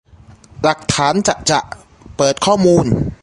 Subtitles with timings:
[0.61, 1.59] หลักฐานจะจะ!
[2.17, 2.85] เปิดข้อมูล